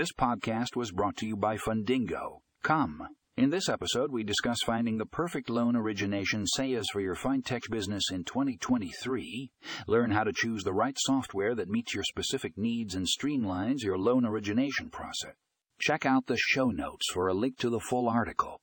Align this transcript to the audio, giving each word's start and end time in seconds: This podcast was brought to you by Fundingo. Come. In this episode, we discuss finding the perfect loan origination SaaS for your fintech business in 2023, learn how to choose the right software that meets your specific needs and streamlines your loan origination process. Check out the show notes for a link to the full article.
This 0.00 0.14
podcast 0.18 0.76
was 0.76 0.92
brought 0.92 1.18
to 1.18 1.26
you 1.26 1.36
by 1.36 1.58
Fundingo. 1.58 2.38
Come. 2.62 3.06
In 3.36 3.50
this 3.50 3.68
episode, 3.68 4.10
we 4.10 4.24
discuss 4.24 4.56
finding 4.64 4.96
the 4.96 5.04
perfect 5.04 5.50
loan 5.50 5.76
origination 5.76 6.46
SaaS 6.46 6.88
for 6.90 7.02
your 7.02 7.14
fintech 7.14 7.68
business 7.70 8.04
in 8.10 8.24
2023, 8.24 9.50
learn 9.86 10.10
how 10.10 10.24
to 10.24 10.32
choose 10.34 10.64
the 10.64 10.72
right 10.72 10.96
software 10.98 11.54
that 11.54 11.68
meets 11.68 11.92
your 11.92 12.04
specific 12.04 12.56
needs 12.56 12.94
and 12.94 13.06
streamlines 13.06 13.82
your 13.82 13.98
loan 13.98 14.24
origination 14.24 14.88
process. 14.88 15.34
Check 15.78 16.06
out 16.06 16.24
the 16.24 16.38
show 16.38 16.70
notes 16.70 17.04
for 17.12 17.28
a 17.28 17.34
link 17.34 17.58
to 17.58 17.68
the 17.68 17.78
full 17.78 18.08
article. 18.08 18.62